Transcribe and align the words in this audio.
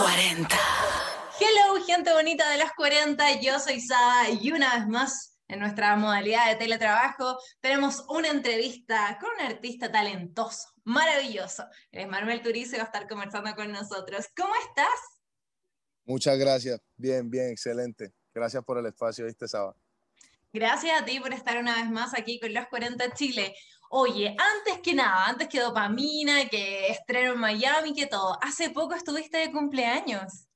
40. 0.00 0.56
Hello, 1.38 1.84
gente 1.84 2.10
bonita 2.14 2.50
de 2.50 2.58
los 2.58 2.70
40. 2.72 3.40
Yo 3.42 3.58
soy 3.58 3.80
Saba 3.80 4.30
y 4.30 4.50
una 4.50 4.78
vez 4.78 4.88
más 4.88 5.38
en 5.46 5.58
nuestra 5.58 5.94
modalidad 5.96 6.48
de 6.48 6.56
teletrabajo 6.56 7.38
tenemos 7.60 8.06
una 8.08 8.28
entrevista 8.28 9.18
con 9.20 9.28
un 9.34 9.52
artista 9.52 9.92
talentoso, 9.92 10.68
maravilloso. 10.84 11.64
Es 11.92 12.08
Manuel 12.08 12.40
Turizo 12.40 12.76
y 12.76 12.78
va 12.78 12.84
a 12.84 12.86
estar 12.86 13.06
conversando 13.08 13.54
con 13.54 13.70
nosotros. 13.72 14.26
¿Cómo 14.34 14.54
estás? 14.66 14.88
Muchas 16.06 16.38
gracias. 16.38 16.80
Bien, 16.96 17.28
bien, 17.28 17.50
excelente. 17.50 18.14
Gracias 18.32 18.64
por 18.64 18.78
el 18.78 18.86
espacio, 18.86 19.26
¿viste, 19.26 19.48
Saba? 19.48 19.76
Gracias 20.52 21.00
a 21.00 21.04
ti 21.04 21.20
por 21.20 21.32
estar 21.32 21.58
una 21.58 21.76
vez 21.76 21.90
más 21.90 22.12
aquí 22.14 22.40
con 22.40 22.52
los 22.52 22.66
40 22.66 23.14
Chile. 23.14 23.54
Oye, 23.90 24.28
antes 24.28 24.80
que 24.82 24.94
nada, 24.94 25.26
antes 25.26 25.48
que 25.48 25.60
dopamina, 25.60 26.48
que 26.48 26.88
estreno 26.88 27.32
en 27.32 27.40
Miami, 27.40 27.92
que 27.92 28.06
todo, 28.06 28.38
hace 28.40 28.70
poco 28.70 28.94
estuviste 28.94 29.38
de 29.38 29.52
cumpleaños. 29.52 30.46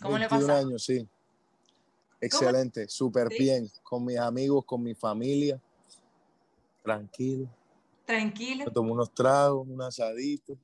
¿Cómo 0.00 0.18
le 0.18 0.28
pasó? 0.28 0.52
años, 0.52 0.84
sí. 0.84 1.08
Excelente, 2.20 2.88
súper 2.88 3.28
bien, 3.28 3.68
con 3.82 4.04
mis 4.04 4.18
amigos, 4.18 4.64
con 4.64 4.82
mi 4.82 4.94
familia. 4.94 5.60
Tranquilo. 6.82 7.48
Tranquilo. 8.04 8.64
Me 8.66 8.70
tomo 8.70 8.92
unos 8.92 9.12
tragos, 9.12 9.66
un 9.68 9.82
asadito. 9.82 10.56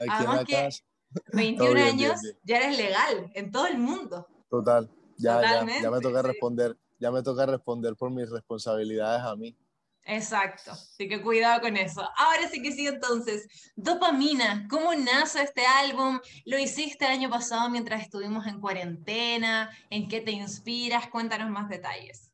Aquí 0.00 0.24
en 0.24 0.36
la 0.36 0.44
casa. 0.44 0.82
21 1.32 1.80
años 1.80 2.20
ya 2.42 2.58
eres 2.58 2.76
legal 2.76 3.30
en 3.34 3.50
todo 3.50 3.66
el 3.66 3.78
mundo. 3.78 4.26
Total, 4.50 4.90
ya, 5.16 5.40
ya, 5.40 5.80
ya, 5.82 5.90
me 5.90 6.00
toca 6.00 6.22
responder, 6.22 6.76
ya 6.98 7.10
me 7.10 7.22
toca 7.22 7.46
responder 7.46 7.96
por 7.96 8.10
mis 8.10 8.30
responsabilidades 8.30 9.22
a 9.22 9.36
mí. 9.36 9.56
Exacto, 10.04 10.70
así 10.72 11.06
que 11.06 11.20
cuidado 11.20 11.60
con 11.60 11.76
eso. 11.76 12.00
Ahora 12.16 12.48
sí 12.50 12.62
que 12.62 12.72
sí, 12.72 12.86
entonces, 12.86 13.46
Dopamina, 13.76 14.66
¿cómo 14.70 14.94
nace 14.94 15.42
este 15.42 15.66
álbum? 15.66 16.18
¿Lo 16.46 16.58
hiciste 16.58 17.04
el 17.04 17.10
año 17.10 17.28
pasado 17.28 17.68
mientras 17.68 18.02
estuvimos 18.02 18.46
en 18.46 18.58
cuarentena? 18.58 19.70
¿En 19.90 20.08
qué 20.08 20.22
te 20.22 20.30
inspiras? 20.30 21.08
Cuéntanos 21.08 21.50
más 21.50 21.68
detalles. 21.68 22.30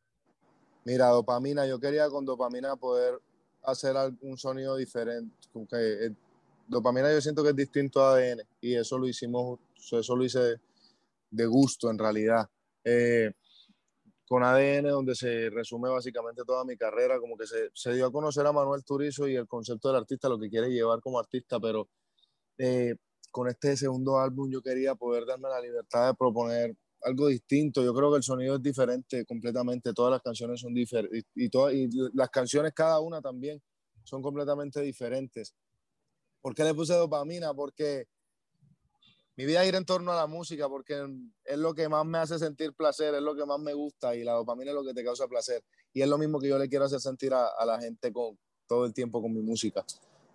Mira, 0.84 1.08
Dopamina, 1.08 1.66
yo 1.66 1.80
quería 1.80 2.08
con 2.08 2.24
Dopamina 2.24 2.76
poder 2.76 3.20
hacer 3.64 3.96
algún 3.96 4.38
sonido 4.38 4.76
diferente. 4.76 5.34
Eh, 5.72 6.10
dopamina 6.68 7.12
yo 7.12 7.20
siento 7.20 7.42
que 7.42 7.50
es 7.50 7.56
distinto 7.56 8.02
a 8.02 8.14
ADN 8.14 8.42
y 8.60 8.76
eso 8.76 8.98
lo 8.98 9.08
hicimos, 9.08 9.58
eso 9.90 10.16
lo 10.16 10.24
hice 10.24 10.60
de 11.30 11.46
gusto 11.46 11.90
en 11.90 11.98
realidad. 11.98 12.48
Eh, 12.84 13.32
con 14.26 14.42
ADN, 14.42 14.88
donde 14.88 15.14
se 15.14 15.50
resume 15.50 15.90
básicamente 15.90 16.42
toda 16.46 16.64
mi 16.64 16.76
carrera, 16.76 17.20
como 17.20 17.36
que 17.36 17.46
se, 17.46 17.70
se, 17.74 17.92
dio 17.92 18.06
a 18.06 18.12
conocer 18.12 18.46
a 18.46 18.52
Manuel 18.52 18.84
Turizo 18.84 19.28
y 19.28 19.36
el 19.36 19.46
concepto 19.46 19.88
del 19.88 19.98
artista, 19.98 20.28
lo 20.28 20.38
que 20.38 20.48
quiere 20.48 20.70
llevar 20.70 21.00
como 21.00 21.18
artista, 21.18 21.60
pero 21.60 21.88
eh, 22.58 22.94
con 23.30 23.48
este 23.48 23.76
segundo 23.76 24.18
álbum 24.18 24.50
yo 24.50 24.62
quería 24.62 24.94
poder 24.94 25.26
darme 25.26 25.48
la 25.48 25.60
libertad 25.60 26.08
de 26.08 26.14
proponer 26.14 26.76
algo 27.02 27.28
distinto. 27.28 27.82
Yo 27.82 27.92
creo 27.92 28.10
que 28.10 28.18
el 28.18 28.22
sonido 28.22 28.56
es 28.56 28.62
diferente 28.62 29.24
completamente, 29.26 29.92
todas 29.92 30.12
las 30.12 30.22
canciones 30.22 30.60
son 30.60 30.72
diferentes 30.72 31.24
y, 31.34 31.48
todas, 31.48 31.74
y 31.74 31.88
las 32.14 32.30
canciones 32.30 32.72
cada 32.72 33.00
una 33.00 33.20
también 33.20 33.60
son 34.04 34.22
completamente 34.22 34.80
diferentes. 34.80 35.54
¿Por 36.40 36.54
qué 36.54 36.64
le 36.64 36.74
puse 36.74 36.94
dopamina? 36.94 37.52
Porque 37.54 38.06
mi 39.36 39.46
vida 39.46 39.64
gira 39.64 39.78
en 39.78 39.84
torno 39.84 40.12
a 40.12 40.16
la 40.16 40.26
música 40.26 40.68
porque 40.68 41.06
es 41.44 41.58
lo 41.58 41.74
que 41.74 41.88
más 41.88 42.06
me 42.06 42.18
hace 42.18 42.38
sentir 42.38 42.72
placer, 42.72 43.14
es 43.14 43.22
lo 43.22 43.34
que 43.34 43.44
más 43.44 43.58
me 43.58 43.74
gusta 43.74 44.14
y 44.14 44.22
la 44.22 44.32
dopamina 44.32 44.70
es 44.70 44.74
lo 44.76 44.84
que 44.84 44.94
te 44.94 45.04
causa 45.04 45.26
placer. 45.26 45.64
Y 45.92 46.02
es 46.02 46.08
lo 46.08 46.18
mismo 46.18 46.38
que 46.38 46.48
yo 46.48 46.58
le 46.58 46.68
quiero 46.68 46.84
hacer 46.84 47.00
sentir 47.00 47.32
a, 47.34 47.50
la 47.66 47.80
gente 47.80 48.12
con 48.12 48.38
todo 48.66 48.84
el 48.84 48.94
tiempo 48.94 49.20
con 49.20 49.32
mi 49.32 49.42
música. 49.42 49.84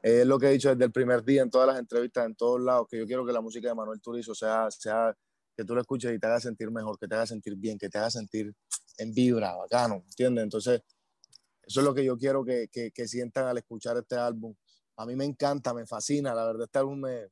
Es 0.02 0.25
lo 0.25 0.38
que 0.38 0.47
he 0.47 0.52
dicho 0.52 0.70
desde 0.70 0.86
el 0.86 0.92
primer 0.92 1.23
día 1.23 1.42
en 1.42 1.50
todas 1.50 1.67
las 1.67 1.80
entrevistas, 1.80 2.25
en 2.25 2.36
todos 2.36 2.61
lados, 2.61 2.88
que 2.89 2.97
yo 2.97 3.05
quiero 3.05 3.25
que 3.25 3.33
la 3.33 3.42
música 3.42 3.70
de 3.70 3.75
Manuel 3.75 4.02
Turizo 4.02 4.33
sea, 4.33 4.70
sea 4.70 5.16
que 5.55 5.64
tú 5.66 5.75
lo 5.75 5.81
escuches 5.81 6.14
y 6.14 6.20
te 6.20 6.27
haga 6.27 6.39
sentir 6.39 6.72
mejor, 6.72 6.97
que 6.97 7.08
te 7.08 7.16
haga 7.16 7.25
sentir 7.25 7.55
bien, 7.55 7.77
que 7.77 7.89
te 7.89 7.97
haga 7.97 8.09
sentir 8.09 8.53
en 8.97 9.14
vibra, 9.14 9.55
bacano, 9.55 9.95
¿entiendes? 10.05 10.44
Entonces, 10.44 10.81
eso 11.64 11.80
es 11.82 11.86
lo 11.86 11.93
que 11.93 12.04
yo 12.04 12.17
quiero 12.17 12.43
que, 12.43 12.70
que, 12.70 13.08
sientan 13.08 13.45
al 13.45 13.58
escuchar 13.58 13.98
este 13.98 14.15
álbum. 14.15 14.55
A 14.98 15.05
mí 15.05 15.15
me 15.15 15.26
encanta, 15.26 15.73
me 15.73 15.86
fascina, 15.86 16.33
la 16.33 16.45
verdad, 16.45 16.64
este 16.64 16.80
álbum 16.80 16.99
me 16.99 17.27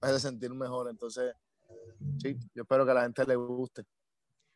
hace 0.00 0.20
sentir 0.20 0.50
mejor. 0.52 0.88
Entonces, 0.90 1.34
sí, 2.22 2.36
yo 2.54 2.62
espero 2.62 2.84
que 2.84 2.90
a 2.90 2.94
la 2.94 3.02
gente 3.02 3.24
le 3.26 3.36
guste. 3.36 3.84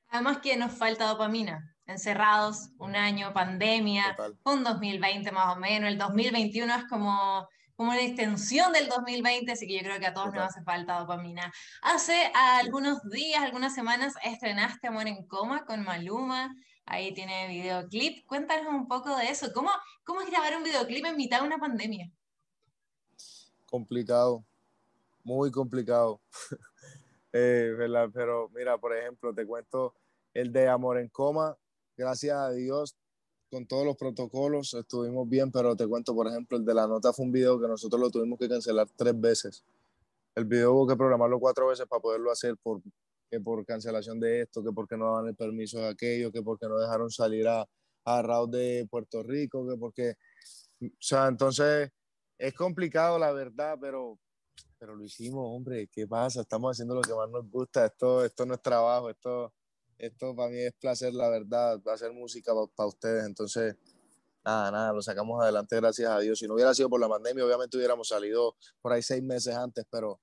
Además 0.09 0.39
que 0.39 0.57
nos 0.57 0.73
falta 0.73 1.07
dopamina. 1.07 1.77
Encerrados, 1.87 2.71
un 2.79 2.95
año, 2.95 3.33
pandemia, 3.33 4.17
un 4.45 4.65
2020 4.65 5.33
más 5.33 5.57
o 5.57 5.59
menos. 5.59 5.91
El 5.91 5.99
2021 5.99 6.75
es 6.75 6.85
como, 6.85 7.49
como 7.75 7.91
una 7.91 8.03
extensión 8.03 8.73
del 8.73 8.89
2020, 8.89 9.53
así 9.53 9.67
que 9.67 9.75
yo 9.75 9.81
creo 9.81 9.99
que 9.99 10.07
a 10.07 10.15
todos 10.15 10.33
nos 10.33 10.45
hace 10.45 10.63
falta 10.63 11.01
dopamina. 11.01 11.53
Hace 11.83 12.31
algunos 12.35 13.03
días, 13.11 13.43
algunas 13.43 13.75
semanas, 13.75 14.15
estrenaste 14.23 14.89
Amor 14.89 15.09
en 15.09 15.27
Coma 15.27 15.65
con 15.65 15.83
Maluma. 15.83 16.55
Ahí 16.87 17.15
tiene 17.15 17.49
videoclip. 17.49 18.27
Cuéntanos 18.27 18.73
un 18.73 18.89
poco 18.89 19.17
de 19.17 19.29
eso. 19.29 19.53
¿Cómo, 19.53 19.71
cómo 20.05 20.23
es 20.23 20.31
grabar 20.31 20.57
un 20.57 20.65
videoclip 20.65 21.05
en 21.07 21.17
mitad 21.17 21.41
de 21.41 21.47
una 21.47 21.59
pandemia? 21.59 22.11
Complicado, 23.67 24.45
muy 25.25 25.51
complicado. 25.51 26.21
Eh, 27.33 27.77
Pero 28.13 28.49
mira, 28.53 28.77
por 28.77 28.93
ejemplo, 28.93 29.33
te 29.33 29.47
cuento 29.47 29.95
el 30.35 30.53
de 30.53 30.67
Amor 30.67 30.99
en 30.99 31.09
Coma, 31.11 31.57
gracias 31.97 32.37
a 32.37 32.51
Dios, 32.51 32.97
con 33.51 33.67
todos 33.67 33.85
los 33.85 33.97
protocolos 33.97 34.75
estuvimos 34.75 35.29
bien, 35.29 35.51
pero 35.51 35.77
te 35.77 35.87
cuento, 35.87 36.15
por 36.15 36.29
ejemplo, 36.29 36.57
el 36.57 36.65
de 36.65 36.75
la 36.75 36.87
nota 36.87 37.13
fue 37.13 37.27
un 37.27 37.33
video 37.33 37.61
que 37.61 37.67
nosotros 37.67 38.01
lo 38.01 38.11
tuvimos 38.11 38.39
que 38.39 38.49
cancelar 38.49 38.89
tres 38.97 39.21
veces. 39.21 39.65
El 40.35 40.45
video 40.45 40.73
hubo 40.73 40.87
que 40.87 40.97
programarlo 40.97 41.41
cuatro 41.41 41.67
veces 41.67 41.87
para 41.87 42.01
poderlo 42.01 42.31
hacer 42.31 42.57
por, 42.57 42.81
que 43.29 43.41
por 43.41 43.65
cancelación 43.67 44.21
de 44.21 44.43
esto, 44.43 44.63
que 44.63 44.71
porque 44.73 44.97
no 44.97 45.07
daban 45.07 45.27
el 45.27 45.35
permiso 45.35 45.79
de 45.79 45.89
aquello, 45.89 46.31
que 46.31 46.43
porque 46.43 46.69
no 46.69 46.79
dejaron 46.79 47.11
salir 47.11 47.49
a, 47.49 47.67
a 48.05 48.23
Raúl 48.23 48.51
de 48.51 48.87
Puerto 48.91 49.23
Rico, 49.23 49.67
que 49.69 49.77
porque... 49.77 50.15
O 50.83 50.89
sea, 50.99 51.27
entonces 51.27 51.91
es 52.39 52.55
complicado 52.55 53.19
la 53.19 53.33
verdad, 53.33 53.77
pero 53.81 54.19
pero 54.81 54.97
lo 54.97 55.05
hicimos, 55.05 55.45
hombre, 55.45 55.89
¿qué 55.93 56.07
pasa? 56.07 56.41
Estamos 56.41 56.75
haciendo 56.75 56.95
lo 56.95 57.03
que 57.03 57.13
más 57.13 57.29
nos 57.29 57.47
gusta, 57.51 57.85
esto, 57.85 58.25
esto 58.25 58.47
no 58.47 58.55
es 58.55 58.63
trabajo, 58.63 59.11
esto, 59.11 59.53
esto 59.99 60.35
para 60.35 60.49
mí 60.49 60.59
es 60.59 60.73
placer, 60.73 61.13
la 61.13 61.29
verdad, 61.29 61.79
hacer 61.89 62.11
música 62.13 62.53
para 62.75 62.89
ustedes, 62.89 63.27
entonces, 63.27 63.77
nada, 64.43 64.71
nada, 64.71 64.93
lo 64.95 65.03
sacamos 65.03 65.39
adelante 65.43 65.77
gracias 65.77 66.11
a 66.11 66.19
Dios. 66.19 66.39
Si 66.39 66.49
no 66.49 66.55
hubiera 66.55 66.73
sido 66.73 66.89
por 66.89 66.99
la 66.99 67.11
pandemia, 67.11 67.45
obviamente 67.45 67.77
hubiéramos 67.77 68.09
salido 68.09 68.57
por 68.81 68.95
ahí 68.95 69.03
seis 69.03 69.23
meses 69.23 69.55
antes, 69.55 69.85
pero... 69.91 70.19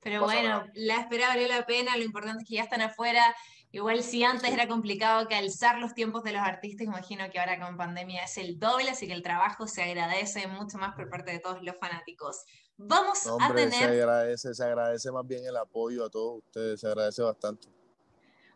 Pero 0.00 0.22
bueno, 0.22 0.64
la 0.74 1.00
espera 1.00 1.26
valió 1.26 1.48
la 1.48 1.66
pena, 1.66 1.96
lo 1.96 2.04
importante 2.04 2.44
es 2.44 2.48
que 2.48 2.54
ya 2.54 2.62
están 2.62 2.82
afuera. 2.82 3.34
Igual 3.70 4.02
si 4.02 4.24
antes 4.24 4.50
era 4.50 4.66
complicado 4.66 5.28
que 5.28 5.34
alzar 5.34 5.78
los 5.78 5.92
tiempos 5.92 6.24
de 6.24 6.32
los 6.32 6.40
artistas, 6.40 6.86
imagino 6.86 7.30
que 7.30 7.38
ahora 7.38 7.60
con 7.60 7.76
pandemia 7.76 8.24
es 8.24 8.38
el 8.38 8.58
doble, 8.58 8.90
así 8.90 9.06
que 9.06 9.12
el 9.12 9.22
trabajo 9.22 9.66
se 9.66 9.82
agradece 9.82 10.46
mucho 10.46 10.78
más 10.78 10.94
por 10.94 11.10
parte 11.10 11.32
de 11.32 11.38
todos 11.38 11.62
los 11.62 11.76
fanáticos. 11.76 12.44
Vamos 12.78 13.26
a 13.26 13.54
tener... 13.54 13.72
Se 13.72 13.84
agradece, 13.84 14.54
se 14.54 14.64
agradece 14.64 15.12
más 15.12 15.26
bien 15.26 15.44
el 15.44 15.56
apoyo 15.56 16.06
a 16.06 16.08
todos 16.08 16.38
ustedes, 16.38 16.80
se 16.80 16.86
agradece 16.86 17.22
bastante. 17.22 17.68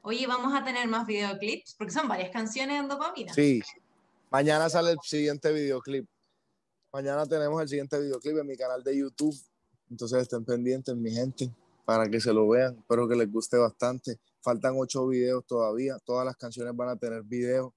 Oye, 0.01 0.27
vamos 0.27 0.55
a 0.55 0.65
tener 0.65 0.89
más 0.89 1.07
videoclips, 1.07 1.75
porque 1.75 1.93
son 1.93 2.09
varias 2.09 2.31
canciones 2.31 2.81
en 2.81 2.89
dopamina. 2.89 3.35
Sí, 3.35 3.63
mañana 4.31 4.71
sale 4.71 4.93
el 4.93 4.99
siguiente 5.03 5.53
videoclip. 5.53 6.09
Mañana 6.93 7.27
tenemos 7.27 7.61
el 7.61 7.69
siguiente 7.69 8.01
videoclip 8.01 8.39
en 8.39 8.47
mi 8.47 8.57
canal 8.57 8.83
de 8.83 8.97
YouTube. 8.97 9.37
Entonces 9.91 10.23
estén 10.23 10.45
pendientes, 10.45 10.97
mi 10.97 11.11
gente, 11.11 11.51
para 11.85 12.09
que 12.09 12.19
se 12.19 12.33
lo 12.33 12.49
vean. 12.49 12.79
Espero 12.79 13.07
que 13.07 13.15
les 13.15 13.31
guste 13.31 13.59
bastante. 13.59 14.19
Faltan 14.43 14.75
ocho 14.77 15.07
videos 15.07 15.47
todavía. 15.47 15.99
Todas 16.05 16.27
las 16.27 16.37
canciones 16.37 16.75
van 16.75 16.89
a 16.89 16.97
tener 16.97 17.23
videos. 17.23 17.73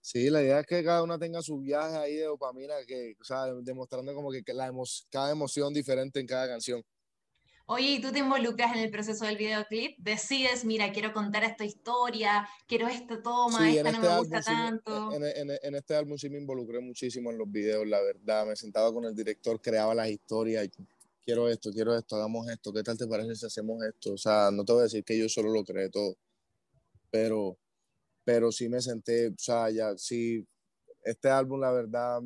Sí, 0.00 0.30
la 0.30 0.42
idea 0.42 0.60
es 0.60 0.66
que 0.66 0.82
cada 0.84 1.02
una 1.02 1.18
tenga 1.18 1.42
su 1.42 1.60
viaje 1.60 1.96
ahí 1.96 2.16
de 2.16 2.24
dopamina, 2.24 2.74
que, 2.86 3.16
o 3.20 3.24
sea, 3.24 3.46
demostrando 3.62 4.12
como 4.14 4.30
que 4.32 4.42
la 4.52 4.70
cada 5.10 5.30
emoción 5.30 5.72
diferente 5.72 6.18
en 6.18 6.26
cada 6.26 6.48
canción. 6.48 6.82
Oye, 7.66 7.92
¿y 7.92 8.00
tú 8.00 8.10
te 8.10 8.18
involucras 8.18 8.74
en 8.74 8.80
el 8.80 8.90
proceso 8.90 9.24
del 9.24 9.36
videoclip? 9.36 9.96
Decides, 9.98 10.64
mira, 10.64 10.92
quiero 10.92 11.12
contar 11.12 11.44
esta 11.44 11.64
historia, 11.64 12.48
quiero 12.66 12.88
esta 12.88 13.22
toma, 13.22 13.70
esta 13.70 13.92
no 13.92 13.98
este 13.98 14.08
me 14.08 14.18
gusta 14.18 14.42
tanto. 14.42 15.12
en, 15.14 15.74
este 15.74 15.94
álbum 15.94 16.18
sí 16.18 16.28
me 16.28 16.38
involucré 16.38 16.80
muchísimo 16.80 17.30
en 17.30 17.38
los 17.38 17.50
videos, 17.50 17.86
la 17.86 18.00
verdad. 18.02 18.46
Me 18.46 18.56
sentaba 18.56 18.92
con 18.92 19.04
el 19.04 19.14
director, 19.14 19.60
creaba 19.60 19.94
las 19.94 20.10
historias. 20.10 20.68
Quiero 21.24 21.48
esto, 21.48 21.70
quiero 21.72 21.96
esto, 21.96 22.16
hagamos 22.16 22.48
esto. 22.48 22.72
¿Qué 22.72 22.82
tal 22.82 22.98
te 22.98 23.06
parece 23.06 23.34
si 23.36 23.46
hacemos 23.46 23.82
esto? 23.84 24.14
O 24.14 24.18
sea, 24.18 24.50
no 24.52 24.64
te 24.64 24.72
voy 24.72 24.80
a 24.80 24.84
decir 24.84 25.04
que 25.04 25.18
yo 25.18 25.28
solo 25.28 25.50
lo 25.50 25.64
creé 25.64 25.88
todo, 25.88 26.16
pero 27.10 27.58
pero 28.24 28.52
sí 28.52 28.68
me 28.68 28.80
senté, 28.80 29.28
o 29.28 29.34
sea, 29.36 29.70
ya 29.70 29.96
sí, 29.96 30.46
este 31.04 31.28
álbum, 31.28 31.60
la 31.60 31.72
verdad, 31.72 32.20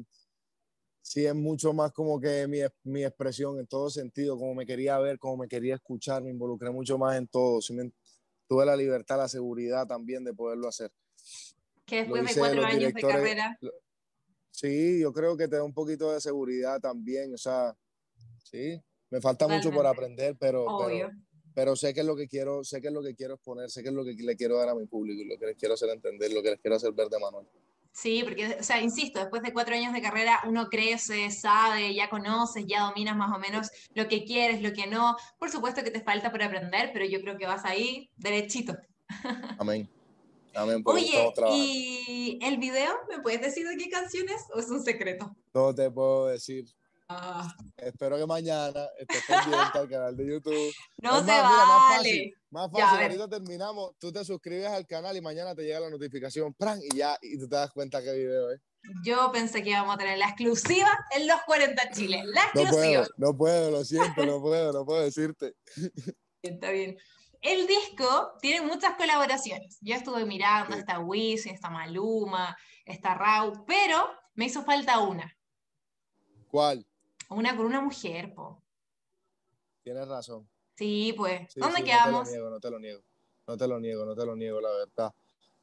sí 1.00 1.25
es 1.25 1.34
mucho 1.34 1.72
más 1.72 1.93
como 1.93 2.20
que 2.20 2.46
mi, 2.46 2.58
mi 2.84 3.04
expresión 3.04 3.58
en 3.58 3.66
todo 3.66 3.88
sentido, 3.90 4.37
como 4.37 4.54
me 4.54 4.66
quería 4.66 4.99
ver, 4.99 5.19
como 5.19 5.38
me 5.38 5.49
quería 5.49 5.76
escuchar, 5.76 6.22
me 6.22 6.31
involucré 6.31 6.70
mucho 6.70 6.99
más 6.99 7.16
en 7.16 7.26
todo, 7.28 7.60
sí 7.62 7.72
me, 7.72 7.90
tuve 8.46 8.66
la 8.66 8.76
libertad, 8.76 9.16
la 9.16 9.28
seguridad 9.28 9.87
también 9.87 10.25
de 10.25 10.34
poderlo 10.34 10.69
hacer. 10.69 10.92
Que 11.84 11.99
después 11.99 12.34
de 12.34 12.40
cuatro 12.40 12.64
años 12.64 12.92
de 12.92 13.00
carrera. 13.00 13.58
Sí, 14.50 15.00
yo 15.00 15.12
creo 15.12 15.37
que 15.37 15.49
te 15.49 15.56
da 15.56 15.62
un 15.62 15.75
poquito 15.75 16.12
de 16.12 16.20
seguridad 16.20 16.81
también, 16.81 17.32
o 17.32 17.38
sea, 17.38 17.76
sí, 18.46 18.81
Me 19.10 19.20
falta 19.20 19.48
mucho 19.48 19.70
por 19.70 19.87
aprender, 19.87 20.37
pero, 20.38 20.66
pero, 20.87 21.10
pero, 21.54 21.76
sé 21.76 21.93
que 21.93 22.00
es 22.00 22.06
lo 22.06 22.16
que 22.16 22.28
quiero, 22.28 22.64
sé 22.64 22.81
que 22.81 22.88
es 22.88 22.94
lo 22.94 23.02
que 23.02 23.14
quiero 23.14 23.34
exponer, 23.34 23.70
sé 23.70 23.82
que 23.82 23.88
es 23.88 23.94
lo 23.94 24.04
que 24.04 24.14
le 24.14 24.37
quiero 24.37 24.58
dar 24.58 24.69
a 24.69 24.75
mi 24.75 24.87
público 24.87 25.22
y 25.22 25.26
lo 25.26 25.38
que 25.38 25.46
les 25.46 25.56
quiero 25.56 25.75
hacer 25.75 25.90
entender, 25.90 26.32
lo 26.32 26.43
que 26.43 26.50
les 26.50 26.60
quiero 26.60 26.76
hacer 26.76 26.93
ver 26.93 27.08
de 27.08 27.19
Manuel. 27.19 27.46
Sí, 27.93 28.22
porque, 28.25 28.58
o 28.60 28.62
sea, 28.62 28.82
insisto, 28.82 29.20
después 29.20 29.43
de 29.43 29.54
cuatro 29.54 29.75
años 29.75 29.94
de 29.94 30.02
carrera 30.02 30.43
uno 30.46 30.69
crece, 30.69 31.31
sabe, 31.31 31.94
ya 31.94 32.10
conoces, 32.10 32.66
ya 32.66 32.82
dominas 32.82 33.16
más 33.16 33.34
o 33.34 33.38
menos 33.38 33.70
lo 33.94 34.06
que 34.06 34.25
quieres, 34.25 34.60
lo 34.60 34.75
que 34.75 34.87
no. 34.87 35.16
Por 35.38 35.50
supuesto 35.50 35.82
que 35.82 35.90
te 35.90 36.02
falta 36.02 36.31
por 36.31 36.42
aprender, 36.42 36.90
pero 36.92 37.06
yo 37.06 37.22
creo 37.22 37.38
que 37.38 37.46
vas 37.46 37.64
ahí 37.64 38.10
derechito. 38.19 38.76
Amén. 39.58 39.88
Amén. 40.54 40.82
Oye, 40.84 41.32
¿y 41.52 42.38
el 42.42 42.58
video? 42.58 42.92
¿Me 43.08 43.20
puedes 43.20 43.40
decir 43.40 43.66
de 43.66 43.78
qué 43.78 43.88
canciones 43.88 44.44
o 44.54 44.60
es 44.60 44.70
un 44.70 44.82
secreto? 44.82 45.34
No 45.54 45.75
te 45.75 45.90
puedo 45.90 46.26
decir. 46.26 46.66
Ah. 47.08 47.55
Espero 47.76 48.17
que 48.17 48.26
mañana 48.26 48.88
estés 48.99 49.23
pendiente 49.26 49.79
al 49.79 49.88
canal 49.88 50.17
de 50.17 50.26
YouTube. 50.26 50.75
No 51.03 51.20
se 51.20 51.26
vale. 51.26 51.43
más 51.43 51.97
fácil, 51.97 52.35
más 52.50 52.73
fácil. 52.73 53.03
ahorita 53.03 53.29
terminamos, 53.29 53.93
tú 53.99 54.11
te 54.11 54.25
suscribes 54.25 54.67
al 54.67 54.87
canal 54.87 55.17
y 55.17 55.20
mañana 55.20 55.55
te 55.55 55.62
llega 55.62 55.79
la 55.79 55.91
notificación, 55.91 56.53
¡pran! 56.55 56.81
y 56.82 56.97
ya, 56.97 57.17
y 57.23 57.38
tú 57.38 57.49
te 57.49 57.55
das 57.55 57.70
cuenta 57.70 58.03
qué 58.03 58.12
video 58.12 58.50
es. 58.50 58.61
Yo 59.05 59.31
pensé 59.32 59.62
que 59.62 59.70
íbamos 59.70 59.94
a 59.94 59.99
tener 59.99 60.19
la 60.19 60.26
exclusiva 60.26 60.88
en 61.14 61.26
los 61.26 61.41
40 61.43 61.91
Chile. 61.91 62.23
La 62.26 62.43
exclusiva. 62.43 62.73
No 62.73 62.76
puedo, 62.76 63.06
no 63.17 63.37
puedo, 63.37 63.70
lo 63.70 63.85
siento, 63.85 64.26
no 64.26 64.41
puedo, 64.43 64.73
no 64.73 64.85
puedo 64.85 65.02
decirte. 65.02 65.55
Está 66.43 66.70
bien. 66.70 66.97
El 67.41 67.67
disco 67.67 68.32
tiene 68.41 68.67
muchas 68.67 68.97
colaboraciones. 68.97 69.79
Yo 69.81 69.94
estuve 69.94 70.25
mirando, 70.25 70.75
sí. 70.75 70.81
está 70.81 70.99
Wisin, 70.99 71.55
está 71.55 71.70
Maluma, 71.70 72.56
está 72.85 73.14
Rau, 73.14 73.64
pero 73.67 74.09
me 74.35 74.47
hizo 74.47 74.64
falta 74.64 74.99
una. 75.00 75.32
¿Cuál? 76.49 76.87
Una 77.28 77.56
con 77.56 77.67
una 77.67 77.81
mujer, 77.81 78.32
po. 78.34 78.62
Tienes 79.82 80.06
razón. 80.08 80.49
Sí, 80.76 81.14
pues. 81.17 81.55
¿Dónde 81.55 81.82
quedamos? 81.82 82.28
No 82.28 82.31
te 82.31 82.37
lo 82.37 82.38
niego, 82.38 82.50
no 82.50 82.61
te 82.61 82.70
lo 82.70 82.78
niego, 82.78 83.02
no 83.46 83.56
te 83.56 83.69
lo 83.69 83.81
niego, 83.81 84.05
no 84.05 84.14
te 84.14 84.26
lo 84.26 84.37
niego, 84.37 84.61
la 84.61 84.70
verdad. 84.70 85.14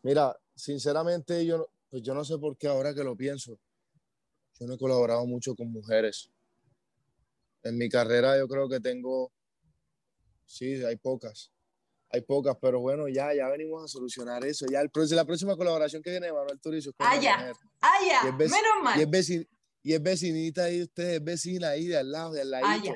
Mira, 0.01 0.35
sinceramente, 0.55 1.45
yo, 1.45 1.69
pues 1.89 2.01
yo 2.03 2.13
no 2.13 2.25
sé 2.25 2.37
por 2.37 2.57
qué 2.57 2.67
ahora 2.67 2.93
que 2.93 3.03
lo 3.03 3.15
pienso, 3.15 3.57
yo 4.59 4.67
no 4.67 4.73
he 4.73 4.77
colaborado 4.77 5.25
mucho 5.25 5.55
con 5.55 5.71
mujeres. 5.71 6.29
En 7.63 7.77
mi 7.77 7.87
carrera 7.87 8.37
yo 8.37 8.47
creo 8.47 8.67
que 8.67 8.79
tengo, 8.79 9.31
sí, 10.45 10.83
hay 10.83 10.97
pocas, 10.97 11.51
hay 12.09 12.21
pocas, 12.21 12.57
pero 12.61 12.81
bueno, 12.81 13.07
ya, 13.07 13.33
ya 13.33 13.47
venimos 13.47 13.83
a 13.83 13.87
solucionar 13.87 14.43
eso. 14.45 14.65
Ya 14.69 14.81
el, 14.81 14.91
la 15.11 15.25
próxima 15.25 15.55
colaboración 15.55 16.01
que 16.01 16.09
viene 16.09 16.27
de 16.27 16.33
Manuel 16.33 16.59
Turizo. 16.59 16.91
Ah, 16.99 17.17
ya, 17.19 17.53
ah, 17.81 17.99
ya, 18.05 18.31
menos 18.31 18.51
mal. 18.83 18.99
Y 18.99 19.17
es, 19.17 19.47
y 19.83 19.93
es 19.93 20.01
vecinita 20.01 20.63
ahí, 20.63 20.81
usted 20.81 21.15
es 21.15 21.23
vecina 21.23 21.69
ahí 21.69 21.87
de 21.87 21.97
al 21.97 22.11
lado, 22.11 22.31
de 22.31 22.41
al 22.41 22.51
lado. 22.51 22.65
Ah, 22.65 22.81
ya. 22.83 22.95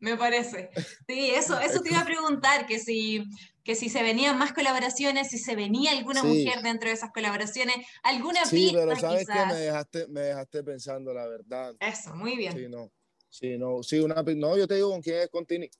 Me 0.00 0.16
parece. 0.16 0.70
Sí, 1.06 1.30
eso, 1.30 1.60
eso 1.60 1.80
te 1.80 1.90
iba 1.90 2.00
a 2.00 2.04
preguntar, 2.04 2.66
que 2.66 2.80
si, 2.80 3.22
que 3.62 3.76
si 3.76 3.88
se 3.88 4.02
venían 4.02 4.36
más 4.36 4.52
colaboraciones, 4.52 5.28
si 5.28 5.38
se 5.38 5.54
venía 5.54 5.92
alguna 5.92 6.24
mujer 6.24 6.62
dentro 6.62 6.88
de 6.88 6.96
esas 6.96 7.12
colaboraciones, 7.12 7.76
alguna 8.02 8.44
sí, 8.44 8.70
pero 8.72 8.96
sabes 8.96 9.28
que 9.28 9.46
me 9.46 9.60
dejaste, 9.60 10.08
me 10.08 10.20
dejaste 10.22 10.64
pensando, 10.64 11.14
la 11.14 11.28
verdad. 11.28 11.76
Eso, 11.78 12.14
muy 12.16 12.36
bien. 12.36 12.52
Sí, 12.52 12.66
no. 12.68 12.90
Sí, 13.28 13.56
no, 13.56 13.82
sí, 13.82 13.98
una, 14.00 14.22
no, 14.22 14.58
yo 14.58 14.66
te 14.66 14.74
digo 14.74 14.90
con 14.90 15.00
quién 15.00 15.22
es, 15.22 15.28
con 15.28 15.46
Tini. 15.46 15.70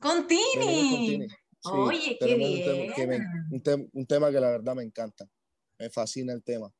¿Con 0.00 0.26
Tini? 0.26 1.28
Oye, 1.64 2.18
qué 2.18 2.34
bien. 2.34 3.28
un 3.92 4.06
tema 4.06 4.30
que 4.30 4.40
la 4.40 4.50
verdad 4.50 4.74
me 4.74 4.82
encanta. 4.82 5.28
Me 5.78 5.90
fascina 5.90 6.32
el 6.32 6.42
tema. 6.42 6.72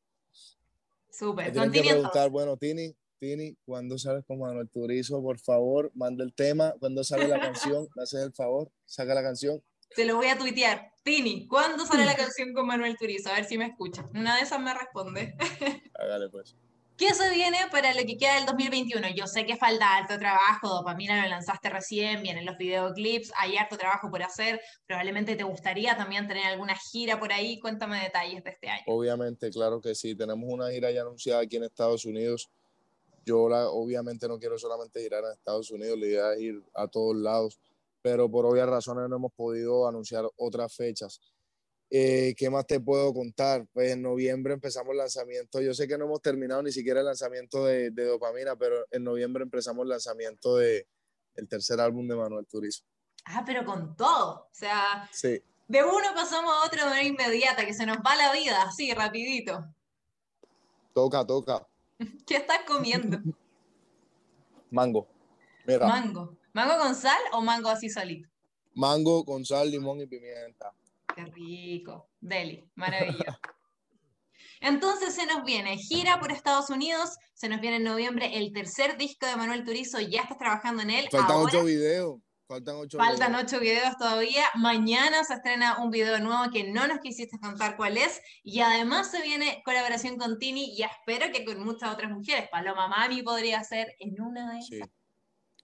Súper. 1.16 1.52
Tienen 1.52 1.70
que 1.70 1.82
preguntar, 1.82 2.30
bueno, 2.30 2.56
Tini, 2.56 2.94
Tini, 3.18 3.56
¿cuándo 3.64 3.98
sales 3.98 4.24
con 4.26 4.40
Manuel 4.40 4.68
Turizo? 4.68 5.22
Por 5.22 5.38
favor, 5.38 5.92
manda 5.94 6.24
el 6.24 6.34
tema. 6.34 6.74
¿Cuándo 6.80 7.04
sale 7.04 7.28
la 7.28 7.40
canción? 7.40 7.86
¿Me 7.96 8.02
haces 8.02 8.24
el 8.24 8.32
favor? 8.32 8.70
Saca 8.84 9.14
la 9.14 9.22
canción. 9.22 9.62
Te 9.94 10.04
lo 10.04 10.16
voy 10.16 10.26
a 10.26 10.36
tuitear. 10.36 10.90
Tini, 11.04 11.46
¿cuándo 11.46 11.86
sale 11.86 12.04
la 12.04 12.16
canción 12.16 12.52
con 12.52 12.66
Manuel 12.66 12.96
Turizo? 12.96 13.30
A 13.30 13.34
ver 13.34 13.44
si 13.44 13.56
me 13.58 13.66
escucha. 13.66 14.08
Una 14.14 14.36
de 14.36 14.42
esas 14.42 14.60
me 14.60 14.74
responde. 14.74 15.36
Hágale 15.94 16.28
pues. 16.30 16.56
¿Qué 16.96 17.12
se 17.12 17.28
viene 17.30 17.58
para 17.72 17.92
lo 17.92 18.02
que 18.06 18.16
queda 18.16 18.36
del 18.36 18.46
2021? 18.46 19.08
Yo 19.16 19.26
sé 19.26 19.44
que 19.44 19.56
falta 19.56 19.96
harto 19.96 20.16
trabajo, 20.16 20.68
Dopamina 20.68 21.24
lo 21.24 21.28
lanzaste 21.28 21.68
recién, 21.68 22.22
vienen 22.22 22.46
los 22.46 22.56
videoclips, 22.56 23.32
hay 23.36 23.56
harto 23.56 23.76
trabajo 23.76 24.08
por 24.12 24.22
hacer, 24.22 24.60
probablemente 24.86 25.34
te 25.34 25.42
gustaría 25.42 25.96
también 25.96 26.28
tener 26.28 26.46
alguna 26.46 26.76
gira 26.76 27.18
por 27.18 27.32
ahí, 27.32 27.58
cuéntame 27.58 28.00
detalles 28.00 28.44
de 28.44 28.50
este 28.50 28.68
año. 28.68 28.84
Obviamente, 28.86 29.50
claro 29.50 29.80
que 29.80 29.96
sí, 29.96 30.14
tenemos 30.14 30.48
una 30.48 30.70
gira 30.70 30.92
ya 30.92 31.00
anunciada 31.00 31.42
aquí 31.42 31.56
en 31.56 31.64
Estados 31.64 32.04
Unidos. 32.04 32.48
Yo 33.26 33.48
la, 33.48 33.68
obviamente 33.70 34.28
no 34.28 34.38
quiero 34.38 34.56
solamente 34.56 35.00
girar 35.00 35.24
a 35.24 35.32
Estados 35.32 35.72
Unidos, 35.72 35.98
la 35.98 36.06
idea 36.06 36.32
es 36.34 36.40
ir 36.42 36.62
a 36.74 36.86
todos 36.86 37.16
lados, 37.16 37.58
pero 38.02 38.30
por 38.30 38.46
obvias 38.46 38.68
razones 38.68 39.08
no 39.08 39.16
hemos 39.16 39.32
podido 39.32 39.88
anunciar 39.88 40.26
otras 40.36 40.72
fechas. 40.72 41.20
Eh, 41.96 42.34
¿Qué 42.36 42.50
más 42.50 42.66
te 42.66 42.80
puedo 42.80 43.14
contar? 43.14 43.68
Pues 43.72 43.92
en 43.92 44.02
noviembre 44.02 44.52
empezamos 44.52 44.90
el 44.90 44.98
lanzamiento. 44.98 45.60
Yo 45.60 45.72
sé 45.74 45.86
que 45.86 45.96
no 45.96 46.06
hemos 46.06 46.20
terminado 46.20 46.60
ni 46.60 46.72
siquiera 46.72 46.98
el 46.98 47.06
lanzamiento 47.06 47.66
de, 47.66 47.92
Dopamina, 47.92 48.56
pero 48.56 48.84
en 48.90 49.04
noviembre 49.04 49.44
empezamos 49.44 49.84
el 49.84 49.90
lanzamiento 49.90 50.56
de 50.56 50.88
el 51.36 51.46
tercer 51.46 51.78
álbum 51.78 52.08
de 52.08 52.16
Manuel 52.16 52.46
Turizo. 52.46 52.82
Ah, 53.26 53.44
pero 53.46 53.64
con 53.64 53.94
todo. 53.94 54.40
O 54.40 54.48
sea, 54.50 55.08
sí. 55.12 55.40
de 55.68 55.84
uno 55.84 56.08
pasamos 56.16 56.52
a 56.52 56.66
otro 56.66 56.82
de 56.82 56.90
manera 56.90 57.06
inmediata, 57.06 57.64
que 57.64 57.72
se 57.72 57.86
nos 57.86 57.98
va 57.98 58.16
la 58.16 58.32
vida, 58.32 58.64
así, 58.64 58.92
rapidito. 58.92 59.64
Toca, 60.94 61.24
toca. 61.24 61.64
¿Qué 62.26 62.38
estás 62.38 62.62
comiendo? 62.66 63.20
Mango. 64.68 65.06
Mango. 65.64 66.36
¿Mango 66.54 66.76
con 66.76 66.96
sal 66.96 67.22
o 67.34 67.40
mango 67.40 67.68
así 67.68 67.88
solito? 67.88 68.28
Mango 68.74 69.24
con 69.24 69.44
sal, 69.44 69.70
limón 69.70 70.00
y 70.00 70.06
pimienta. 70.06 70.74
Qué 71.14 71.24
rico. 71.26 72.10
Deli, 72.20 72.68
maravilloso. 72.74 73.38
Entonces 74.60 75.14
se 75.14 75.26
nos 75.26 75.44
viene 75.44 75.76
gira 75.76 76.18
por 76.18 76.32
Estados 76.32 76.70
Unidos, 76.70 77.16
se 77.34 77.48
nos 77.48 77.60
viene 77.60 77.76
en 77.76 77.84
noviembre 77.84 78.38
el 78.38 78.52
tercer 78.52 78.96
disco 78.96 79.26
de 79.26 79.36
Manuel 79.36 79.64
Turizo, 79.64 80.00
ya 80.00 80.22
estás 80.22 80.38
trabajando 80.38 80.82
en 80.82 80.90
él. 80.90 81.08
Faltan 81.10 81.36
ocho 81.36 81.64
videos. 81.64 82.20
Faltan 82.46 82.76
ocho 82.76 82.98
Faltan 82.98 83.32
videos. 83.32 83.44
ocho 83.44 83.60
videos 83.60 83.96
todavía. 83.98 84.44
Mañana 84.54 85.22
se 85.24 85.34
estrena 85.34 85.82
un 85.82 85.90
video 85.90 86.18
nuevo 86.20 86.50
que 86.50 86.64
no 86.64 86.86
nos 86.86 87.00
quisiste 87.00 87.38
contar 87.38 87.76
cuál 87.76 87.96
es. 87.96 88.20
Y 88.42 88.60
además 88.60 89.10
se 89.10 89.22
viene 89.22 89.62
colaboración 89.64 90.16
con 90.16 90.38
Tini 90.38 90.74
y 90.74 90.82
espero 90.82 91.32
que 91.32 91.44
con 91.44 91.62
muchas 91.64 91.92
otras 91.92 92.10
mujeres. 92.10 92.48
Paloma 92.50 92.88
Mami 92.88 93.22
podría 93.22 93.62
ser 93.64 93.94
en 93.98 94.20
una 94.20 94.52
de 94.52 94.58
esas. 94.58 94.88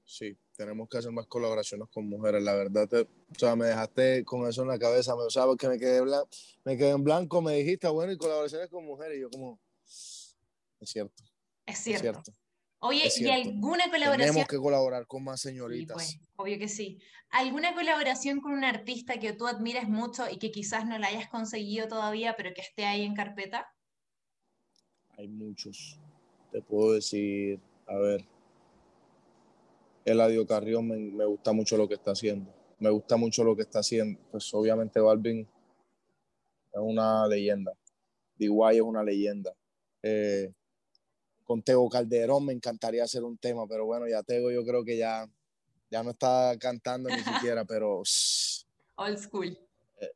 Sí, 0.04 0.28
sí 0.28 0.38
tenemos 0.60 0.90
que 0.90 0.98
hacer 0.98 1.10
más 1.10 1.26
colaboraciones 1.26 1.88
con 1.88 2.06
mujeres, 2.06 2.42
la 2.42 2.54
verdad, 2.54 2.86
te, 2.86 3.00
o 3.00 3.38
sea, 3.38 3.56
me 3.56 3.64
dejaste 3.64 4.26
con 4.26 4.46
eso 4.46 4.60
en 4.60 4.68
la 4.68 4.78
cabeza, 4.78 5.16
me, 5.16 5.22
o 5.22 5.30
sea, 5.30 5.46
porque 5.46 5.66
me 5.68 5.78
quedé, 5.78 6.02
blanco, 6.02 6.28
me 6.66 6.76
quedé 6.76 6.90
en 6.90 7.02
blanco, 7.02 7.40
me 7.40 7.54
dijiste, 7.54 7.88
bueno, 7.88 8.12
y 8.12 8.18
colaboraciones 8.18 8.68
con 8.68 8.84
mujeres, 8.84 9.16
y 9.16 9.20
yo 9.22 9.30
como, 9.30 9.58
es 9.86 10.36
cierto. 10.82 11.24
Es 11.64 11.78
cierto. 11.78 12.22
Oye, 12.80 13.08
¿y 13.16 13.28
alguna 13.30 13.84
colaboración? 13.90 14.18
Tenemos 14.18 14.48
que 14.48 14.58
colaborar 14.58 15.06
con 15.06 15.24
más 15.24 15.40
señoritas. 15.40 15.94
pues, 15.94 16.20
obvio 16.36 16.58
que 16.58 16.68
sí. 16.68 16.98
¿Alguna 17.30 17.74
colaboración 17.74 18.40
con 18.40 18.52
un 18.52 18.64
artista 18.64 19.18
que 19.18 19.32
tú 19.32 19.46
admires 19.46 19.88
mucho 19.88 20.28
y 20.30 20.38
que 20.38 20.50
quizás 20.50 20.84
no 20.84 20.98
la 20.98 21.06
hayas 21.06 21.30
conseguido 21.30 21.88
todavía, 21.88 22.36
pero 22.36 22.52
que 22.52 22.60
esté 22.60 22.84
ahí 22.84 23.06
en 23.06 23.14
carpeta? 23.14 23.66
Hay 25.16 25.28
muchos. 25.28 25.98
Te 26.52 26.60
puedo 26.60 26.92
decir, 26.92 27.60
a 27.86 27.96
ver, 27.96 28.26
Eladio 30.04 30.46
Carrión 30.46 30.88
me, 30.88 30.96
me, 30.96 31.24
gusta 31.24 31.52
mucho 31.52 31.76
lo 31.76 31.88
que 31.88 31.94
está 31.94 32.12
haciendo. 32.12 32.52
Me 32.78 32.90
gusta 32.90 33.16
mucho 33.16 33.44
lo 33.44 33.54
que 33.54 33.62
está 33.62 33.80
haciendo. 33.80 34.20
Pues 34.30 34.52
obviamente 34.54 35.00
Balvin 35.00 35.40
es 36.72 36.80
una 36.80 37.26
leyenda. 37.26 37.72
DY 38.36 38.76
es 38.76 38.80
una 38.80 39.02
leyenda. 39.02 39.54
Eh, 40.02 40.52
con 41.44 41.62
Tego 41.62 41.88
Calderón 41.88 42.46
me 42.46 42.52
encantaría 42.52 43.04
hacer 43.04 43.24
un 43.24 43.36
tema, 43.36 43.66
pero 43.66 43.84
bueno, 43.84 44.08
ya 44.08 44.22
Tego 44.22 44.50
yo 44.50 44.64
creo 44.64 44.84
que 44.84 44.96
ya, 44.96 45.28
ya 45.90 46.02
no 46.02 46.10
está 46.10 46.56
cantando 46.58 47.08
ni 47.08 47.16
siquiera, 47.54 47.64
pero... 47.64 48.02
Old 48.96 49.18
school. 49.18 49.58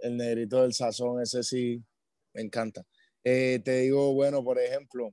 El 0.00 0.16
negrito 0.16 0.62
del 0.62 0.72
sazón, 0.72 1.20
ese 1.20 1.42
sí, 1.42 1.82
me 2.32 2.42
encanta. 2.42 2.86
Eh, 3.22 3.60
te 3.64 3.80
digo, 3.80 4.14
bueno, 4.14 4.42
por 4.42 4.58
ejemplo, 4.58 5.12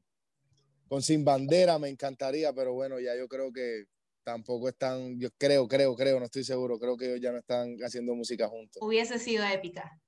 con 0.88 1.02
Sin 1.02 1.26
Bandera 1.26 1.80
me 1.80 1.90
encantaría, 1.90 2.54
pero 2.54 2.74
bueno, 2.74 3.00
ya 3.00 3.16
yo 3.18 3.28
creo 3.28 3.52
que 3.52 3.86
tampoco 4.24 4.70
están, 4.70 5.20
yo 5.20 5.30
creo, 5.38 5.68
creo, 5.68 5.96
creo, 5.96 6.20
no 6.20 6.26
estoy 6.26 6.44
seguro, 6.44 6.80
creo 6.80 6.98
que 6.98 7.06
ellos 7.06 7.22
ya 7.22 7.32
no 7.32 7.40
están 7.40 7.78
haciendo 7.84 8.16
música 8.16 8.48
juntos. 8.48 8.82
Hubiese 8.82 9.20
sido 9.20 9.46
épica. 9.46 10.00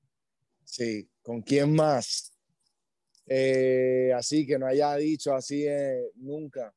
Sí, 0.63 1.10
¿con 1.22 1.41
quién 1.41 1.74
más? 1.74 2.32
Eh, 3.25 4.12
así 4.15 4.46
que 4.46 4.58
no 4.58 4.67
haya 4.67 4.96
dicho 4.96 5.34
así 5.34 5.65
eh, 5.67 6.12
nunca. 6.15 6.74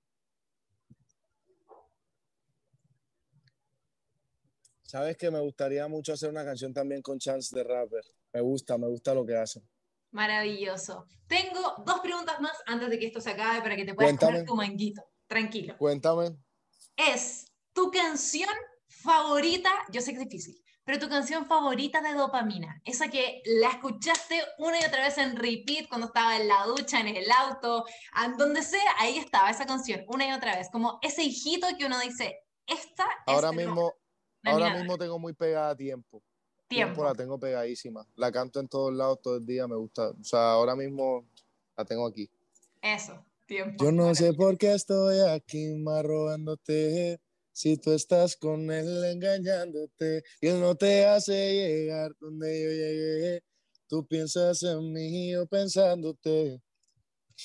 Sabes 4.83 5.17
que 5.17 5.31
me 5.31 5.41
gustaría 5.41 5.87
mucho 5.89 6.13
hacer 6.13 6.31
una 6.31 6.45
canción 6.45 6.73
también 6.73 7.03
con 7.03 7.19
Chance 7.19 7.55
de 7.55 7.65
Rapper. 7.65 8.05
Me 8.33 8.41
gusta, 8.41 8.79
me 8.79 8.87
gusta 8.87 9.13
lo 9.15 9.27
que 9.27 9.37
hacen. 9.37 9.69
Maravilloso. 10.13 11.07
Tengo 11.27 11.75
dos 11.85 12.01
preguntas 12.01 12.41
más 12.41 12.53
antes 12.67 12.89
de 12.89 12.99
que 12.99 13.07
esto 13.07 13.21
se 13.21 13.31
acabe 13.31 13.61
para 13.61 13.75
que 13.75 13.85
te 13.85 13.95
puedas 13.95 14.17
comer 14.17 14.45
tu 14.45 14.55
manguito. 14.55 15.03
Tranquilo. 15.27 15.77
Cuéntame 15.77 16.37
es 16.97 17.53
tu 17.73 17.91
canción 17.91 18.51
favorita, 18.89 19.71
yo 19.91 20.01
sé 20.01 20.13
que 20.13 20.23
es 20.23 20.29
difícil, 20.29 20.63
pero 20.85 20.99
tu 20.99 21.09
canción 21.09 21.47
favorita 21.47 22.01
de 22.01 22.15
dopamina, 22.15 22.81
esa 22.85 23.09
que 23.09 23.43
la 23.45 23.71
escuchaste 23.71 24.41
una 24.59 24.81
y 24.81 24.85
otra 24.85 25.05
vez 25.05 25.19
en 25.19 25.37
repeat 25.37 25.89
cuando 25.89 26.07
estaba 26.07 26.37
en 26.37 26.49
la 26.49 26.65
ducha, 26.65 27.01
en 27.01 27.09
el 27.09 27.31
auto, 27.31 27.85
en 28.25 28.37
donde 28.37 28.63
sea, 28.63 28.95
ahí 28.99 29.19
estaba 29.19 29.51
esa 29.51 29.67
canción, 29.67 30.05
una 30.09 30.29
y 30.29 30.33
otra 30.33 30.57
vez, 30.57 30.69
como 30.71 30.99
ese 31.03 31.23
hijito 31.25 31.67
que 31.77 31.87
uno 31.87 31.99
dice, 32.01 32.39
esta 32.67 33.05
ahora 33.27 33.53
mismo, 33.53 33.93
ahora 34.45 34.75
mismo 34.75 34.97
tengo 34.97 35.19
muy 35.19 35.33
pegada 35.33 35.71
a 35.71 35.77
tiempo. 35.77 36.23
Tiempo. 36.69 37.05
la 37.05 37.15
tengo 37.15 37.39
pegadísima. 37.39 38.05
La 38.17 38.33
canto 38.33 38.59
en 38.59 38.67
todos 38.67 38.93
lados 38.93 39.21
todo 39.23 39.37
el 39.37 39.47
día, 39.47 39.69
me 39.69 39.77
gusta. 39.77 40.11
O 40.11 40.25
sea, 40.25 40.51
ahora 40.51 40.75
mismo 40.75 41.25
la 41.77 41.85
tengo 41.85 42.05
aquí. 42.07 42.29
Eso, 42.83 43.25
tiempo. 43.47 43.85
Yo 43.85 43.93
no 43.93 44.15
sé 44.15 44.33
por 44.33 44.59
qué 44.59 44.75
estoy 44.75 45.21
aquí 45.21 45.75
más 45.75 46.03
robándote. 46.03 47.21
Si 47.53 47.79
tú 47.79 47.93
estás 47.93 48.37
con 48.37 48.71
él 48.71 49.05
engañándote 49.05 50.23
y 50.43 50.49
él 50.49 50.61
no 50.61 50.75
te 50.75 51.07
hace 51.07 51.55
llegar 51.55 52.13
donde 52.21 52.63
yo 52.63 52.69
llegué, 52.69 53.43
tú 53.89 54.07
piensas 54.07 54.63
en 54.63 54.93
mí 54.93 55.35
o 55.37 55.47
pensándote. 55.47 56.61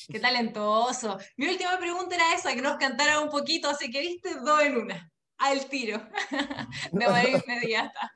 Qué 0.09 0.19
talentoso. 0.19 1.17
Mi 1.37 1.47
última 1.47 1.77
pregunta 1.79 2.15
era 2.15 2.33
esa, 2.35 2.53
que 2.53 2.61
nos 2.61 2.77
cantara 2.77 3.19
un 3.21 3.29
poquito, 3.29 3.69
así 3.69 3.89
que 3.89 4.01
viste 4.01 4.35
dos 4.35 4.61
en 4.61 4.77
una, 4.77 5.11
al 5.37 5.65
tiro, 5.67 6.01
de 6.91 7.07
manera 7.07 7.41
inmediata. 7.45 8.10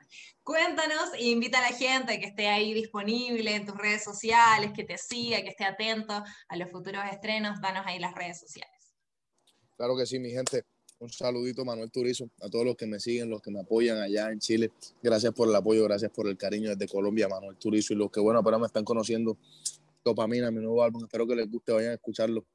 Cuéntanos 0.46 1.12
e 1.16 1.26
invita 1.30 1.58
a 1.58 1.72
la 1.72 1.76
gente 1.76 2.20
que 2.20 2.28
esté 2.28 2.48
ahí 2.48 2.72
disponible 2.72 3.56
en 3.56 3.66
tus 3.66 3.76
redes 3.76 4.04
sociales, 4.04 4.74
que 4.76 4.84
te 4.84 4.96
siga, 4.96 5.42
que 5.42 5.50
esté 5.50 5.66
atento 5.66 6.14
a 6.14 6.56
los 6.56 6.70
futuros 6.70 7.02
estrenos. 7.12 7.60
Danos 7.62 7.84
ahí 7.88 7.98
las 7.98 8.14
redes 8.14 8.42
sociales. 8.42 8.94
Claro 9.76 9.98
que 9.98 10.06
sí, 10.06 10.20
mi 10.20 10.30
gente. 10.30 10.64
Un 11.00 11.10
saludito, 11.10 11.66
Manuel 11.66 11.90
Turizo, 11.90 12.30
a 12.42 12.48
todos 12.48 12.64
los 12.64 12.76
que 12.76 12.86
me 12.86 13.00
siguen, 13.00 13.28
los 13.28 13.42
que 13.42 13.50
me 13.50 13.62
apoyan 13.62 13.98
allá 13.98 14.30
en 14.30 14.38
Chile. 14.38 14.72
Gracias 15.02 15.34
por 15.34 15.50
el 15.50 15.56
apoyo, 15.56 15.84
gracias 15.84 16.12
por 16.12 16.28
el 16.28 16.38
cariño 16.38 16.70
desde 16.70 16.88
Colombia, 16.88 17.28
Manuel 17.28 17.58
Turizo. 17.58 17.94
Y 17.94 17.96
los 17.96 18.12
que, 18.12 18.20
bueno, 18.20 18.44
pero 18.44 18.60
me 18.60 18.68
están 18.68 18.86
conociendo, 18.86 19.40
Dopamina, 20.04 20.52
mi 20.52 20.62
nuevo 20.62 20.84
álbum. 20.84 21.06
Espero 21.06 21.26
que 21.26 21.36
les 21.38 21.50
guste, 21.50 21.72
vayan 21.72 21.90
a 21.90 21.96
escucharlo. 21.96 22.46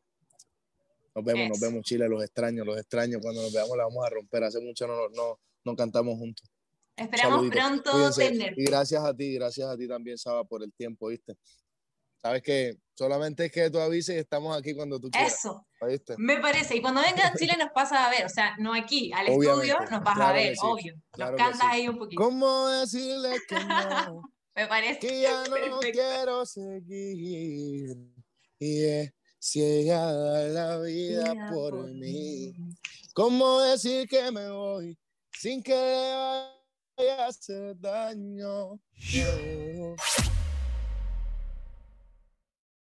Nos 1.12 1.24
vemos, 1.24 1.48
nos 1.48 1.58
vemos, 1.58 1.82
Chile, 1.82 2.08
los 2.08 2.22
extraños, 2.22 2.64
los 2.64 2.78
extraños. 2.78 3.20
Cuando 3.20 3.42
nos 3.42 3.52
veamos 3.52 3.76
la 3.76 3.82
vamos 3.82 4.06
a 4.06 4.10
romper. 4.10 4.44
Hace 4.44 4.60
mucho 4.60 4.86
no, 4.86 5.08
no, 5.08 5.40
no 5.64 5.74
cantamos 5.74 6.16
juntos. 6.16 6.48
Esperamos 7.00 7.48
pronto 7.50 8.10
tener. 8.12 8.52
Y 8.58 8.64
gracias 8.64 9.02
a 9.02 9.14
ti, 9.14 9.34
gracias 9.34 9.66
a 9.68 9.76
ti 9.76 9.88
también, 9.88 10.18
Saba, 10.18 10.44
por 10.44 10.62
el 10.62 10.72
tiempo, 10.72 11.08
¿viste? 11.08 11.34
Sabes 12.20 12.42
que 12.42 12.76
solamente 12.94 13.46
es 13.46 13.52
que 13.52 13.70
tú 13.70 13.78
avises 13.78 14.14
y 14.14 14.18
estamos 14.18 14.54
aquí 14.54 14.74
cuando 14.74 15.00
tú 15.00 15.10
quieras. 15.10 15.32
Eso. 15.32 15.66
Me 16.18 16.38
parece. 16.38 16.76
Y 16.76 16.82
cuando 16.82 17.00
venga 17.00 17.28
a 17.28 17.34
Chile 17.34 17.54
nos 17.58 17.70
pasa 17.70 18.06
a 18.06 18.10
ver, 18.10 18.26
o 18.26 18.28
sea, 18.28 18.54
no 18.58 18.74
aquí, 18.74 19.10
al 19.14 19.28
estudio 19.28 19.78
nos 19.90 20.04
vas 20.04 20.20
a 20.20 20.32
ver, 20.32 20.54
obvio. 20.62 20.94
nos 21.16 21.30
cantas 21.30 21.60
ahí 21.62 21.88
un 21.88 21.96
poquito. 21.96 22.22
¿Cómo 22.22 22.68
decirle 22.68 23.38
que 23.48 23.54
no? 23.54 24.22
Me 24.54 24.66
parece. 24.66 24.98
Que 24.98 25.22
ya 25.22 25.44
no 25.44 25.80
quiero 25.80 26.44
seguir. 26.44 27.96
Y 28.58 28.84
es 28.84 29.14
ciega 29.38 30.12
la 30.12 30.78
vida 30.80 31.48
por, 31.50 31.82
mí. 31.94 32.52
¿Cómo 33.14 33.62
decir 33.62 34.06
que 34.06 34.30
me 34.30 34.50
voy 34.50 34.98
sin 35.32 35.62
que 35.62 36.59
vaya 37.00 37.24
a 37.24 37.28
hacer 37.28 37.76
daño? 37.80 38.78